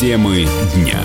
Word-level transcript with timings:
Темы 0.00 0.46
дня 0.74 0.96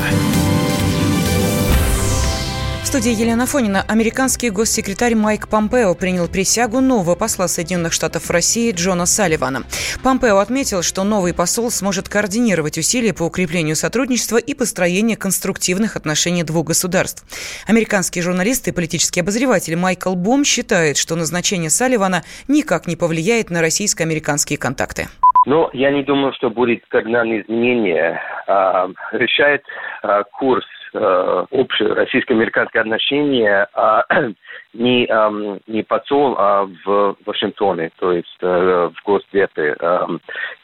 студии 2.96 3.12
Елена 3.12 3.46
Фонина. 3.46 3.84
Американский 3.90 4.50
госсекретарь 4.50 5.16
Майк 5.16 5.50
Помпео 5.50 5.94
принял 5.96 6.30
присягу 6.30 6.80
нового 6.80 7.16
посла 7.16 7.50
Соединенных 7.50 7.92
Штатов 7.92 8.24
в 8.24 8.32
России 8.32 8.72
Джона 8.72 9.06
Салливана. 9.06 9.64
Помпео 10.02 10.38
отметил, 10.38 10.82
что 10.82 11.04
новый 11.04 11.34
посол 11.34 11.72
сможет 11.72 12.08
координировать 12.08 12.78
усилия 12.78 13.14
по 13.14 13.24
укреплению 13.24 13.76
сотрудничества 13.76 14.38
и 14.38 14.54
построению 14.54 15.20
конструктивных 15.20 15.98
отношений 15.98 16.44
двух 16.44 16.68
государств. 16.68 17.26
Американский 17.68 18.22
журналист 18.22 18.70
и 18.70 18.72
политический 18.72 19.20
обозреватель 19.20 19.76
Майкл 19.76 20.16
Бум 20.16 20.46
считает, 20.46 20.96
что 20.96 21.18
назначение 21.18 21.70
Салливана 21.70 22.24
никак 22.48 22.88
не 22.88 22.96
повлияет 22.96 23.50
на 23.50 23.60
российско-американские 23.60 24.58
контакты. 24.58 25.10
Но 25.46 25.70
я 25.74 25.92
не 25.92 26.04
думаю, 26.04 26.32
что 26.34 26.50
будет 26.50 26.86
кардинальное 26.88 27.42
изменение. 27.42 28.22
А, 28.48 28.90
решает 29.12 29.64
а, 30.04 30.24
курс 30.24 30.66
э, 30.94 31.46
общее 31.52 31.94
российско-американское 31.94 32.82
отношение 32.82 33.68
а, 33.74 34.04
не, 34.74 35.06
э, 35.06 35.60
не 35.68 35.84
посол, 35.84 36.36
а 36.38 36.68
в 36.86 37.16
Вашингтоне, 37.26 37.92
то 37.98 38.12
есть 38.12 38.38
э, 38.42 38.90
в 38.94 39.06
Госдепе. 39.06 39.76
Э, 39.80 40.08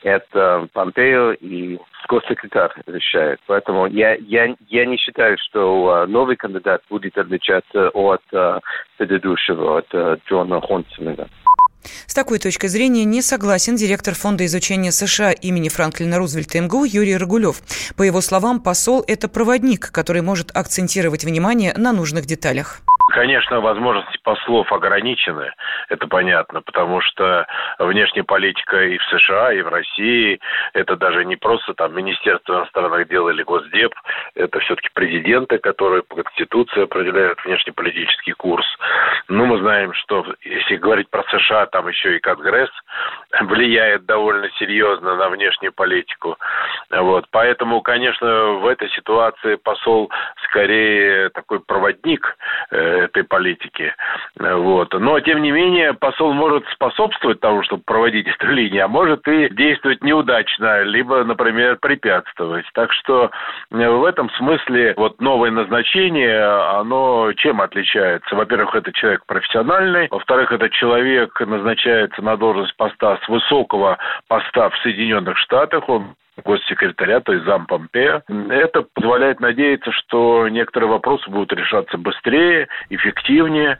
это 0.03 0.67
Помпео 0.73 1.34
и 1.34 1.80
госсекретарь 2.08 2.72
решает. 2.88 3.39
Поэтому 3.48 3.88
я, 3.88 4.16
я, 4.16 4.55
я 4.67 4.86
не 4.86 4.98
считаю, 4.98 5.38
что 5.38 6.03
э, 6.03 6.08
новый 6.08 6.36
кандидат 6.36 6.81
будет 6.89 7.17
отличаться 7.17 7.89
от 7.89 8.22
э, 8.31 8.59
предыдущего, 8.98 9.80
от 9.80 9.88
э, 9.94 10.17
Джона 10.27 10.61
Хонсмена. 10.61 11.27
С 11.84 12.13
такой 12.13 12.40
точкой 12.40 12.67
зрения 12.67 13.05
не 13.05 13.21
согласен 13.21 13.76
директор 13.76 14.13
Фонда 14.13 14.45
изучения 14.45 14.91
США 14.91 15.31
имени 15.31 15.70
Франклина 15.70 16.17
Рузвельта 16.17 16.59
МГУ 16.62 16.86
Юрий 16.86 17.17
Рогулев. 17.17 17.61
По 17.97 18.03
его 18.03 18.22
словам, 18.22 18.61
посол– 18.61 19.03
это 19.08 19.28
проводник, 19.28 19.92
который 19.92 20.22
может 20.22 20.55
акцентировать 20.55 21.23
внимание 21.23 21.73
на 21.75 21.94
нужных 21.94 22.25
деталях. 22.25 22.81
Конечно, 23.11 23.59
возможности 23.59 24.17
послов 24.23 24.72
ограничены, 24.72 25.52
это 25.89 26.08
понятно, 26.08 26.61
потому 26.61 27.02
что 27.02 27.45
внешняя 27.78 28.23
политика 28.23 28.81
и 28.83 28.98
в 28.98 29.03
США, 29.03 29.52
и 29.52 29.61
в 29.61 29.67
России, 29.67 30.39
это 30.73 30.95
даже 30.95 31.25
не 31.25 31.36
просто 31.36 31.73
там 31.73 31.94
Министерство 31.94 32.59
иностранных 32.59 33.09
дел 33.09 33.27
или 33.27 33.44
Госдеп, 33.44 33.94
это 34.36 34.59
все-таки 34.59 34.89
президенты, 34.94 35.58
которые 35.58 36.03
по 36.03 36.23
Конституции 36.23 36.83
определяют 36.83 37.44
внешнеполитический 37.44 38.33
курс. 38.33 38.66
Ну, 39.31 39.45
мы 39.45 39.59
знаем, 39.59 39.93
что 39.93 40.25
если 40.41 40.75
говорить 40.75 41.09
про 41.09 41.23
США, 41.23 41.65
там 41.67 41.87
еще 41.87 42.17
и 42.17 42.19
Конгресс 42.19 42.69
влияет 43.39 44.05
довольно 44.05 44.49
серьезно 44.59 45.15
на 45.15 45.29
внешнюю 45.29 45.71
политику. 45.71 46.37
Вот. 46.91 47.25
Поэтому, 47.31 47.79
конечно, 47.79 48.27
в 48.59 48.67
этой 48.67 48.89
ситуации 48.89 49.55
посол 49.55 50.11
скорее 50.43 51.29
такой 51.29 51.61
проводник 51.61 52.35
э, 52.71 53.05
этой 53.05 53.23
политики. 53.23 53.95
Вот. 54.37 54.93
Но, 54.99 55.17
тем 55.21 55.41
не 55.41 55.52
менее, 55.52 55.93
посол 55.93 56.33
может 56.33 56.67
способствовать 56.73 57.39
тому, 57.39 57.63
чтобы 57.63 57.83
проводить 57.83 58.27
эту 58.27 58.47
линию, 58.47 58.83
а 58.83 58.89
может 58.89 59.25
и 59.29 59.47
действовать 59.49 60.03
неудачно, 60.03 60.81
либо, 60.83 61.23
например, 61.23 61.77
препятствовать. 61.77 62.65
Так 62.73 62.91
что 62.91 63.31
э, 63.71 63.89
в 63.89 64.03
этом 64.03 64.29
смысле 64.31 64.93
вот 64.97 65.21
новое 65.21 65.52
назначение, 65.52 66.43
оно 66.43 67.31
чем 67.37 67.61
отличается? 67.61 68.35
Во-первых, 68.35 68.75
это 68.75 68.91
человек 68.91 69.20
профессиональный, 69.27 70.08
во-вторых, 70.09 70.52
это 70.52 70.69
человек 70.69 71.39
назначается 71.39 72.22
на 72.22 72.38
должность 72.38 72.75
поста 72.77 73.17
с 73.23 73.30
высокого 73.30 73.97
поста 74.27 74.69
в 74.69 74.77
Соединенных 74.80 75.38
Штатах, 75.38 75.88
он 75.89 76.16
госсекретаря, 76.44 77.20
то 77.20 77.34
есть 77.34 77.45
зам 77.45 77.66
Помпео. 77.66 78.22
Это 78.50 78.84
позволяет 78.94 79.39
надеяться, 79.39 79.92
что 79.92 80.48
некоторые 80.50 80.89
вопросы 80.89 81.30
будут 81.30 81.52
решаться 81.54 81.98
быстрее, 81.98 82.67
эффективнее. 82.89 83.77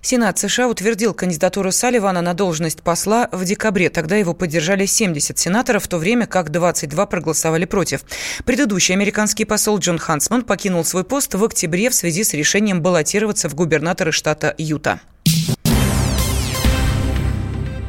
Сенат 0.00 0.38
США 0.38 0.68
утвердил 0.68 1.14
кандидатуру 1.14 1.70
Салливана 1.70 2.22
на 2.22 2.34
должность 2.34 2.82
посла 2.82 3.28
в 3.32 3.44
декабре. 3.44 3.90
Тогда 3.90 4.16
его 4.16 4.34
поддержали 4.34 4.86
70 4.86 5.38
сенаторов, 5.38 5.84
в 5.84 5.88
то 5.88 5.98
время 5.98 6.26
как 6.26 6.50
22 6.50 7.06
проголосовали 7.06 7.64
против. 7.64 8.00
Предыдущий 8.44 8.94
американский 8.94 9.44
посол 9.44 9.78
Джон 9.78 9.98
Хансман 9.98 10.42
покинул 10.42 10.84
свой 10.84 11.04
пост 11.04 11.34
в 11.34 11.44
октябре 11.44 11.90
в 11.90 11.94
связи 11.94 12.24
с 12.24 12.34
решением 12.34 12.82
баллотироваться 12.82 13.48
в 13.48 13.54
губернаторы 13.54 14.12
штата 14.12 14.54
Юта. 14.58 15.00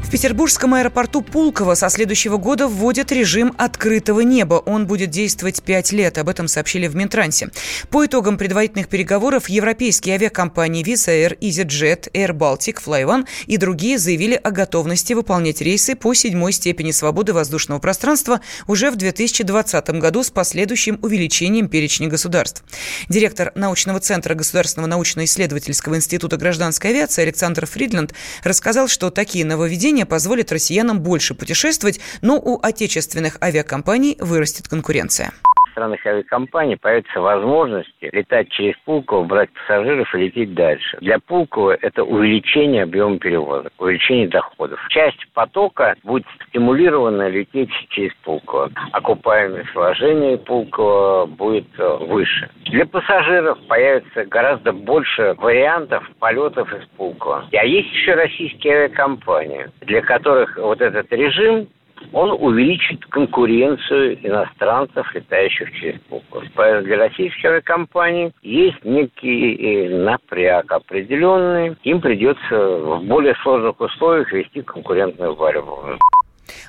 В 0.10 0.12
петербургском 0.12 0.74
аэропорту 0.74 1.22
Пулково 1.22 1.76
со 1.76 1.88
следующего 1.88 2.38
года 2.38 2.68
вводят 2.68 3.12
режим 3.12 3.54
открытого 3.60 4.22
неба. 4.22 4.56
Он 4.56 4.88
будет 4.88 5.12
действовать 5.12 5.62
пять 5.62 5.92
лет. 5.92 6.18
Об 6.18 6.30
этом 6.30 6.48
сообщили 6.48 6.88
в 6.88 6.96
Минтрансе. 6.96 7.52
По 7.92 8.04
итогам 8.08 8.40
предварительных 8.40 8.88
переговоров 8.88 9.50
европейские 9.50 10.16
авиакомпании 10.16 10.84
Visa 10.84 11.14
Air, 11.14 11.38
EasyJet, 11.38 12.12
Air 12.14 12.32
Baltic, 12.32 12.80
FlyOne 12.84 13.28
и 13.46 13.58
другие 13.58 14.00
заявили 14.00 14.34
о 14.34 14.50
готовности 14.50 15.14
выполнять 15.14 15.62
рейсы 15.62 15.96
по 15.96 16.16
седьмой 16.16 16.54
степени 16.54 16.90
свободы 16.90 17.34
воздушного 17.34 17.78
пространства 17.78 18.42
уже 18.66 18.90
в 18.90 18.96
2020 18.96 19.90
году 19.92 20.24
с 20.24 20.32
последующим 20.32 20.98
увеличением 21.04 21.70
перечня 21.70 22.08
государств. 22.08 22.64
Директор 23.10 23.52
научного 23.54 24.00
центра 24.00 24.34
Государственного 24.34 24.90
научно-исследовательского 24.90 25.98
института 25.98 26.38
гражданской 26.38 26.90
авиации 26.90 27.22
Александр 27.22 27.68
Фридленд 27.68 28.16
рассказал, 28.44 28.88
что 28.88 29.12
такие 29.12 29.46
нововведения 29.46 29.99
решение 30.00 30.06
позволит 30.06 30.52
россиянам 30.52 31.02
больше 31.02 31.34
путешествовать, 31.34 32.00
но 32.22 32.40
у 32.40 32.60
отечественных 32.62 33.38
авиакомпаний 33.42 34.18
вырастет 34.20 34.68
конкуренция 34.68 35.32
иностранных 35.70 36.06
авиакомпаний 36.06 36.78
появится 36.78 37.22
возможность 37.22 37.94
летать 38.02 38.50
через 38.50 38.76
Пулково, 38.86 39.24
брать 39.24 39.50
пассажиров 39.52 40.14
и 40.16 40.18
лететь 40.20 40.54
дальше. 40.54 40.98
Для 41.02 41.20
Пулково 41.20 41.78
это 41.82 42.04
увеличение 42.04 42.84
объема 42.84 43.18
перевозок, 43.20 43.72
увеличение 43.78 44.28
доходов. 44.28 44.80
Часть 44.90 45.20
потока 45.34 45.96
будет 46.04 46.26
стимулирована 46.48 47.30
лететь 47.30 47.70
через 47.90 48.14
Пулково. 48.24 48.72
Окупаемость 48.92 49.74
вложений 49.74 50.38
Пулково 50.38 51.26
будет 51.26 51.68
э, 51.78 51.98
выше. 52.02 52.50
Для 52.66 52.86
пассажиров 52.86 53.58
появится 53.68 54.26
гораздо 54.26 54.72
больше 54.72 55.36
вариантов 55.38 56.10
полетов 56.20 56.72
из 56.74 56.86
Пулково. 56.98 57.46
А 57.52 57.66
есть 57.66 57.92
еще 57.92 58.14
российские 58.14 58.74
авиакомпании, 58.76 59.68
для 59.82 60.02
которых 60.02 60.58
вот 60.58 60.82
этот 60.82 61.12
режим 61.12 61.68
он 62.14 62.32
увеличит 62.32 63.06
конкуренцию 63.06 64.26
иностранцев, 64.26 65.14
летающих 65.14 65.72
через 65.80 66.00
Пулково. 66.02 66.44
Поэтому 66.56 66.86
для 66.86 66.98
российских 66.98 67.46
авиакомпаний 67.46 68.32
есть 68.42 68.84
некий 68.84 69.56
э, 69.56 70.04
напряг 70.04 70.72
определенный. 70.72 71.76
Им 71.84 72.02
придется 72.02 72.78
в 72.80 73.04
более 73.04 73.36
сложных 73.44 73.80
условиях 73.80 74.32
вести 74.32 74.62
конкурентную 74.62 75.36
борьбу. 75.36 75.80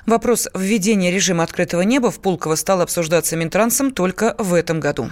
Вопрос 0.05 0.49
введения 0.55 1.11
режима 1.11 1.43
открытого 1.43 1.81
неба 1.81 2.11
в 2.11 2.21
Пулково 2.21 2.55
стал 2.55 2.81
обсуждаться 2.81 3.37
Минтрансом 3.37 3.91
только 3.91 4.35
в 4.37 4.53
этом 4.53 4.79
году. 4.79 5.09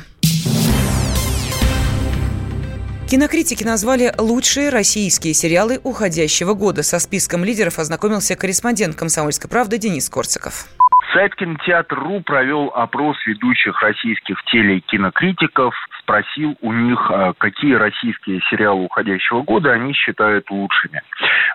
Кинокритики 3.09 3.63
назвали 3.63 4.13
лучшие 4.19 4.69
российские 4.69 5.33
сериалы 5.33 5.79
уходящего 5.83 6.53
года. 6.53 6.83
Со 6.83 6.99
списком 6.99 7.43
лидеров 7.43 7.79
ознакомился 7.79 8.35
корреспондент 8.35 8.95
«Комсомольской 8.95 9.49
правды» 9.49 9.79
Денис 9.79 10.07
Корциков. 10.11 10.69
Сайт 11.11 11.33
Кинотеатр.ру 11.33 12.21
провел 12.21 12.69
опрос 12.69 13.17
ведущих 13.25 13.81
российских 13.81 14.37
теле- 14.45 14.77
и 14.77 14.81
кинокритиков, 14.81 15.73
спросил 16.09 16.57
у 16.61 16.73
них, 16.73 17.11
а, 17.11 17.33
какие 17.37 17.75
российские 17.75 18.41
сериалы 18.49 18.81
уходящего 18.81 19.43
года 19.43 19.73
они 19.73 19.93
считают 19.93 20.49
лучшими. 20.49 21.03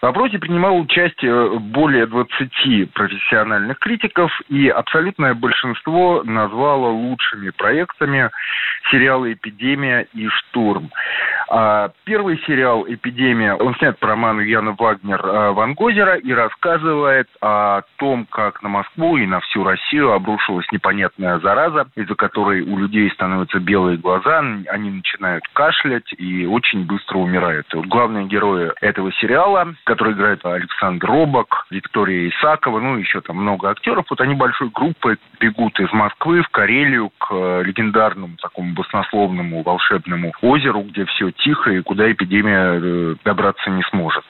В 0.00 0.06
опросе 0.06 0.38
принимало 0.38 0.74
участие 0.74 1.58
более 1.58 2.06
20 2.06 2.92
профессиональных 2.92 3.80
критиков, 3.80 4.30
и 4.48 4.68
абсолютное 4.68 5.34
большинство 5.34 6.22
назвало 6.24 6.88
лучшими 6.88 7.50
проектами 7.50 8.30
сериалы 8.90 9.32
«Эпидемия» 9.32 10.06
и 10.14 10.28
«Штурм». 10.28 10.90
А 11.50 11.90
первый 12.04 12.40
сериал 12.46 12.84
«Эпидемия», 12.86 13.54
он 13.54 13.74
снят 13.76 13.98
по 13.98 14.08
роману 14.08 14.40
Яна 14.40 14.74
Вагнер 14.78 15.20
а, 15.24 15.52
«Ван 15.52 15.74
Гозера» 15.74 16.14
и 16.14 16.32
рассказывает 16.32 17.28
о 17.40 17.82
том, 17.96 18.26
как 18.30 18.62
на 18.62 18.68
Москву 18.68 19.16
и 19.16 19.26
на 19.26 19.40
всю 19.40 19.64
Россию 19.64 20.12
обрушилась 20.12 20.70
непонятная 20.70 21.40
зараза, 21.40 21.86
из-за 21.96 22.14
которой 22.14 22.60
у 22.60 22.78
людей 22.78 23.10
становятся 23.10 23.58
белые 23.58 23.98
глаза, 23.98 24.43
они 24.68 24.90
начинают 24.90 25.44
кашлять 25.52 26.12
и 26.16 26.46
очень 26.46 26.84
быстро 26.84 27.18
умирают. 27.18 27.66
И 27.72 27.76
вот 27.76 27.86
главные 27.86 28.26
герои 28.26 28.72
этого 28.80 29.12
сериала, 29.12 29.74
которые 29.84 30.14
играют 30.14 30.44
Александр 30.44 31.06
Робок, 31.06 31.66
Виктория 31.70 32.28
Исакова, 32.30 32.80
ну, 32.80 32.96
еще 32.96 33.20
там 33.20 33.36
много 33.36 33.70
актеров, 33.70 34.06
вот 34.08 34.20
они 34.20 34.34
большой 34.34 34.70
группой 34.70 35.16
бегут 35.40 35.78
из 35.80 35.92
Москвы 35.92 36.42
в 36.42 36.48
Карелию 36.48 37.10
к 37.18 37.28
э, 37.30 37.62
легендарному 37.64 38.36
такому 38.36 38.74
баснословному 38.74 39.62
волшебному 39.62 40.32
озеру, 40.42 40.82
где 40.82 41.04
все 41.06 41.30
тихо 41.30 41.70
и 41.70 41.82
куда 41.82 42.10
эпидемия 42.10 42.80
э, 42.80 43.14
добраться 43.24 43.70
не 43.70 43.82
сможет. 43.90 44.24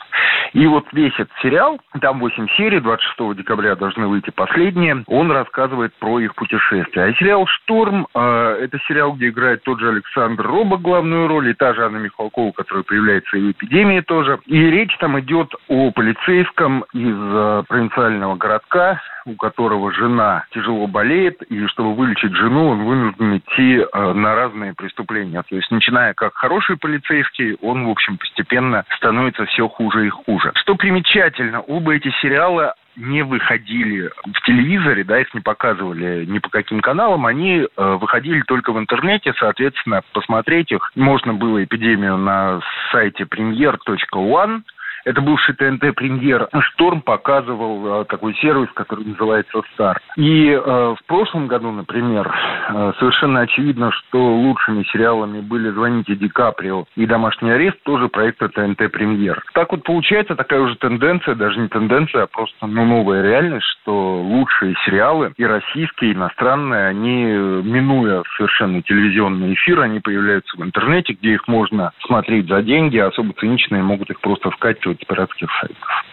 И 0.52 0.67
вот 0.67 0.87
весь 0.93 1.14
этот 1.14 1.32
сериал, 1.43 1.81
там 2.00 2.20
8 2.20 2.46
серий, 2.56 2.81
26 2.81 3.37
декабря 3.37 3.75
должны 3.75 4.06
выйти 4.06 4.31
последние, 4.31 5.02
он 5.06 5.31
рассказывает 5.31 5.93
про 5.94 6.20
их 6.20 6.34
путешествие. 6.34 7.06
А 7.06 7.14
сериал 7.14 7.46
«Шторм» 7.46 8.06
э, 8.14 8.58
это 8.62 8.78
сериал, 8.87 9.12
где 9.14 9.28
играет 9.28 9.62
тот 9.64 9.81
же 9.81 9.88
Александр 10.04 10.46
Робок 10.46 10.82
главную 10.82 11.28
роль, 11.28 11.50
и 11.50 11.54
та 11.54 11.74
же 11.74 11.84
Анна 11.84 11.98
Михалкова, 11.98 12.52
которая 12.52 12.84
появляется 12.84 13.36
и 13.36 13.40
в 13.40 13.50
«Эпидемии» 13.52 14.00
тоже. 14.00 14.38
И 14.46 14.58
речь 14.58 14.96
там 14.98 15.18
идет 15.20 15.52
о 15.68 15.90
полицейском 15.92 16.84
из 16.92 17.16
э, 17.16 17.62
провинциального 17.68 18.36
городка, 18.36 19.00
у 19.26 19.34
которого 19.34 19.92
жена 19.92 20.44
тяжело 20.50 20.86
болеет, 20.86 21.42
и 21.42 21.66
чтобы 21.68 21.94
вылечить 21.94 22.34
жену, 22.34 22.68
он 22.68 22.84
вынужден 22.84 23.38
идти 23.38 23.78
э, 23.80 24.12
на 24.12 24.34
разные 24.34 24.74
преступления. 24.74 25.42
То 25.48 25.56
есть, 25.56 25.70
начиная 25.70 26.14
как 26.14 26.34
хороший 26.34 26.76
полицейский, 26.76 27.56
он, 27.62 27.86
в 27.86 27.90
общем, 27.90 28.18
постепенно 28.18 28.84
становится 28.96 29.46
все 29.46 29.68
хуже 29.68 30.06
и 30.06 30.10
хуже. 30.10 30.52
Что 30.56 30.74
примечательно, 30.74 31.60
оба 31.60 31.94
эти 31.94 32.10
сериала 32.20 32.74
не 32.96 33.23
выходили 33.23 34.11
в 34.25 34.46
телевизоре, 34.46 35.05
да, 35.05 35.20
их 35.20 35.32
не 35.35 35.41
показывали 35.41 36.25
ни 36.25 36.38
по 36.38 36.49
каким 36.49 36.81
каналам, 36.81 37.26
они 37.26 37.61
э, 37.61 37.67
выходили 37.76 38.43
только 38.43 38.73
в 38.73 38.79
интернете, 38.79 39.32
соответственно, 39.38 40.02
посмотреть 40.12 40.73
их. 40.73 40.91
Можно 40.94 41.35
было 41.35 41.64
эпидемию 41.64 42.17
на 42.17 42.61
сайте 42.93 43.25
premier.one, 43.25 44.62
это 45.04 45.20
бывший 45.20 45.54
ТНТ 45.54 45.94
премьер. 45.94 46.48
Шторм 46.60 47.02
показывал 47.02 48.02
э, 48.02 48.04
такой 48.06 48.34
сервис, 48.36 48.68
который 48.74 49.04
называется 49.04 49.62
Старт. 49.74 50.02
И 50.16 50.48
э, 50.48 50.60
в 50.60 50.98
прошлом 51.06 51.46
году, 51.46 51.70
например, 51.70 52.34
э, 52.68 52.92
совершенно 52.98 53.40
очевидно, 53.40 53.92
что 53.92 54.18
лучшими 54.18 54.82
сериалами 54.84 55.40
были 55.40 55.70
«Звоните 55.70 56.16
Ди 56.16 56.28
Каприо» 56.28 56.86
и 56.96 57.06
«Домашний 57.06 57.50
арест», 57.50 57.82
тоже 57.84 58.08
проекта 58.08 58.48
ТНТ 58.48 58.90
премьер. 58.90 59.42
Так 59.52 59.72
вот 59.72 59.84
получается 59.84 60.34
такая 60.36 60.60
уже 60.60 60.76
тенденция, 60.76 61.34
даже 61.34 61.60
не 61.60 61.68
тенденция, 61.68 62.22
а 62.22 62.26
просто 62.26 62.66
ну, 62.66 62.84
новая 62.84 63.22
реальность, 63.22 63.66
что 63.66 64.22
лучшие 64.22 64.74
сериалы 64.84 65.32
и 65.36 65.44
российские, 65.44 66.12
и 66.12 66.14
иностранные, 66.14 66.88
они, 66.88 67.24
минуя 67.24 68.22
совершенно 68.36 68.82
телевизионный 68.82 69.54
эфир, 69.54 69.80
они 69.80 70.00
появляются 70.00 70.56
в 70.56 70.62
интернете, 70.62 71.14
где 71.14 71.34
их 71.34 71.46
можно 71.48 71.92
смотреть 72.06 72.48
за 72.48 72.62
деньги, 72.62 72.98
а 72.98 73.08
особо 73.08 73.34
циничные 73.34 73.82
могут 73.82 74.10
их 74.10 74.20
просто 74.20 74.50
скачивать 74.50 74.94
из 74.94 75.06
пиратских 75.06 75.49
сайтов. 75.61 76.05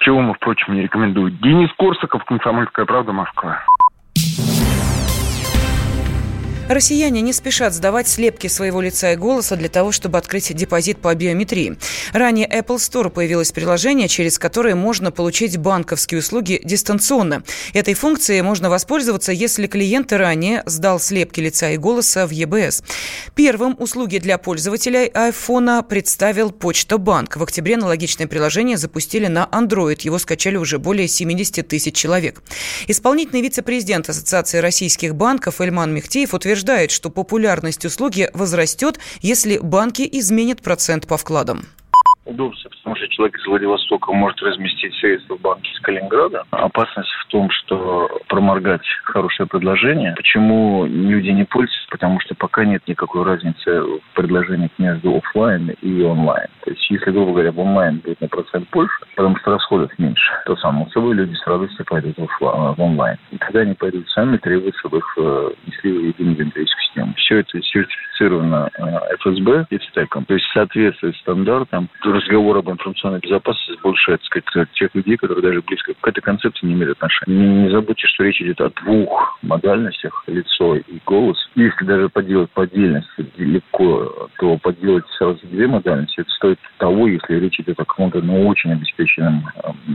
Чего 0.00 0.20
мы, 0.20 0.34
впрочем, 0.34 0.74
не 0.74 0.82
рекомендую. 0.82 1.30
Денис 1.30 1.70
Корсаков, 1.78 2.24
«Комсомольская 2.24 2.86
правда», 2.86 3.12
Москва. 3.12 3.62
Россияне 6.68 7.22
не 7.22 7.32
спешат 7.32 7.72
сдавать 7.72 8.08
слепки 8.08 8.46
своего 8.46 8.82
лица 8.82 9.12
и 9.12 9.16
голоса 9.16 9.56
для 9.56 9.70
того, 9.70 9.90
чтобы 9.90 10.18
открыть 10.18 10.54
депозит 10.54 10.98
по 10.98 11.14
биометрии. 11.14 11.78
Ранее 12.12 12.46
Apple 12.46 12.76
Store 12.76 13.08
появилось 13.08 13.52
приложение, 13.52 14.06
через 14.06 14.38
которое 14.38 14.74
можно 14.74 15.10
получить 15.10 15.56
банковские 15.56 16.20
услуги 16.20 16.60
дистанционно. 16.62 17.42
Этой 17.72 17.94
функцией 17.94 18.42
можно 18.42 18.68
воспользоваться, 18.68 19.32
если 19.32 19.66
клиент 19.66 20.12
ранее 20.12 20.62
сдал 20.66 21.00
слепки 21.00 21.40
лица 21.40 21.70
и 21.70 21.78
голоса 21.78 22.26
в 22.26 22.32
ЕБС. 22.32 22.82
Первым 23.34 23.74
услуги 23.78 24.18
для 24.18 24.36
пользователей 24.36 25.08
iPhone 25.08 25.82
представил 25.88 26.50
Почта 26.50 26.98
Банк. 26.98 27.38
В 27.38 27.42
октябре 27.42 27.76
аналогичное 27.76 28.26
приложение 28.26 28.76
запустили 28.76 29.26
на 29.26 29.48
Android. 29.50 30.00
Его 30.02 30.18
скачали 30.18 30.56
уже 30.58 30.78
более 30.78 31.08
70 31.08 31.66
тысяч 31.66 31.94
человек. 31.94 32.42
Исполнительный 32.88 33.40
вице-президент 33.40 34.10
Ассоциации 34.10 34.58
российских 34.58 35.14
банков 35.14 35.62
Эльман 35.62 35.94
Мехтеев 35.94 36.34
утверждает, 36.34 36.57
утверждает, 36.58 36.90
что 36.90 37.10
популярность 37.10 37.84
услуги 37.84 38.30
возрастет, 38.34 38.98
если 39.20 39.58
банки 39.58 40.08
изменят 40.10 40.60
процент 40.60 41.06
по 41.06 41.16
вкладам 41.16 41.66
удобство, 42.28 42.68
потому 42.68 42.96
что 42.96 43.08
человек 43.08 43.38
из 43.38 43.46
Владивостока 43.46 44.12
может 44.12 44.40
разместить 44.42 44.94
средства 44.94 45.36
в 45.36 45.40
банке 45.40 45.70
из 45.70 45.80
Калининграда. 45.80 46.44
Опасность 46.50 47.10
в 47.24 47.26
том, 47.28 47.50
что 47.50 48.08
проморгать 48.28 48.86
хорошее 49.04 49.48
предложение. 49.48 50.14
Почему 50.16 50.86
люди 50.86 51.30
не 51.30 51.44
пользуются? 51.44 51.88
Потому 51.90 52.20
что 52.20 52.34
пока 52.34 52.64
нет 52.64 52.82
никакой 52.86 53.24
разницы 53.24 53.80
в 53.82 54.00
предложениях 54.14 54.70
между 54.78 55.16
офлайн 55.16 55.70
и 55.80 56.02
онлайн. 56.02 56.48
То 56.64 56.70
есть, 56.70 56.90
если, 56.90 57.10
грубо 57.10 57.32
говоря, 57.32 57.52
в 57.52 57.60
онлайн 57.60 57.98
будет 57.98 58.20
на 58.20 58.28
процент 58.28 58.68
больше, 58.70 58.94
потому 59.16 59.36
что 59.38 59.52
расходов 59.52 59.90
меньше, 59.98 60.30
то 60.44 60.56
само 60.56 60.88
собой 60.90 61.14
люди 61.14 61.34
с 61.34 61.46
радостью 61.46 61.84
пойдут 61.86 62.18
в, 62.18 62.24
офлайн, 62.24 62.74
в 62.74 62.80
онлайн. 62.80 63.16
И 63.30 63.38
тогда 63.38 63.60
они 63.60 63.74
пойдут 63.74 64.08
сами 64.10 64.36
требовать, 64.36 64.76
чтобы 64.76 64.98
их 64.98 65.16
внесли 65.16 65.92
в 65.92 66.04
единую 66.08 66.36
бioметрическую 66.36 66.82
систему. 66.82 67.14
Все 67.16 67.38
это 67.38 67.62
сертифицировано 67.62 68.70
э, 68.78 69.16
ФСБ 69.20 69.66
и 69.70 69.78
ЦТЭКом. 69.78 70.24
То 70.24 70.34
есть, 70.34 70.46
соответствует 70.52 71.16
стандартам, 71.16 71.88
разговор 72.18 72.58
об 72.58 72.70
информационной 72.70 73.20
безопасности 73.20 73.80
больше, 73.82 74.12
так 74.12 74.24
сказать, 74.24 74.70
тех 74.72 74.94
людей, 74.94 75.16
которые 75.16 75.42
даже 75.42 75.62
близко 75.62 75.94
к 76.00 76.08
этой 76.08 76.20
концепции 76.20 76.66
не 76.66 76.74
имеют 76.74 76.96
отношения. 76.96 77.36
Не, 77.36 77.62
не 77.64 77.70
забудьте, 77.70 78.06
что 78.06 78.24
речь 78.24 78.40
идет 78.40 78.60
о 78.60 78.70
двух 78.70 79.38
модальностях, 79.42 80.24
лицо 80.26 80.76
и 80.76 80.98
голос. 81.04 81.36
Если 81.54 81.84
даже 81.84 82.08
поделать 82.08 82.50
по 82.50 82.62
отдельности 82.64 83.26
легко, 83.36 84.28
то 84.38 84.56
поделать 84.58 85.04
сразу 85.18 85.38
две 85.44 85.66
модальности, 85.66 86.20
это 86.20 86.30
стоит 86.30 86.58
того, 86.78 87.06
если 87.06 87.34
речь 87.34 87.60
идет 87.60 87.78
о 87.80 87.84
каком-то, 87.84 88.20
ну, 88.20 88.46
очень 88.46 88.72
обеспеченном, 88.72 89.44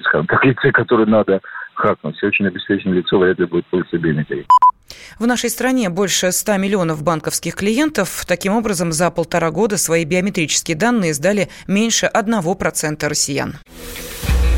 скажем 0.03 0.27
так, 0.27 0.45
лице, 0.45 0.71
которое 0.71 1.05
надо 1.05 1.41
хакнуть. 1.73 2.21
Очень 2.23 2.47
обеспеченное 2.47 2.97
лицо 2.97 3.17
вряд 3.17 3.39
ли 3.39 3.45
будет 3.45 3.65
пользоваться 3.65 3.97
биометрией. 3.97 4.45
В 5.19 5.25
нашей 5.25 5.49
стране 5.49 5.89
больше 5.89 6.31
100 6.31 6.57
миллионов 6.57 7.03
банковских 7.03 7.55
клиентов. 7.55 8.25
Таким 8.27 8.55
образом, 8.55 8.91
за 8.91 9.09
полтора 9.11 9.51
года 9.51 9.77
свои 9.77 10.05
биометрические 10.05 10.75
данные 10.75 11.13
сдали 11.13 11.49
меньше 11.67 12.09
1% 12.13 13.07
россиян. 13.07 13.57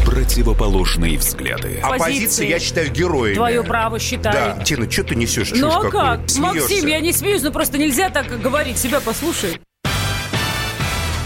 Противоположные 0.05 1.17
взгляды. 1.17 1.79
Оппозиция, 1.83 2.47
я 2.47 2.59
считаю, 2.59 2.89
героями. 2.91 3.35
Твое 3.35 3.63
право 3.63 3.99
считаю. 3.99 4.55
Да, 4.55 4.63
Тина, 4.63 4.89
что 4.89 5.03
ты 5.03 5.15
несешь? 5.15 5.51
Ну 5.53 5.67
а 5.67 5.89
как? 5.89 6.29
Смеешься? 6.29 6.61
Максим, 6.61 6.87
я 6.87 6.99
не 6.99 7.11
смеюсь, 7.11 7.41
но 7.41 7.51
просто 7.51 7.77
нельзя 7.77 8.09
так 8.09 8.27
говорить. 8.39 8.77
Себя 8.77 9.01
послушай. 9.01 9.59